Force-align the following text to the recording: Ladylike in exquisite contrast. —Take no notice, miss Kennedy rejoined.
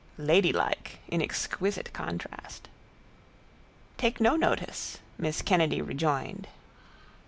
Ladylike 0.17 0.97
in 1.09 1.21
exquisite 1.21 1.93
contrast. 1.93 2.67
—Take 3.97 4.19
no 4.19 4.35
notice, 4.35 4.97
miss 5.19 5.43
Kennedy 5.43 5.79
rejoined. 5.79 6.47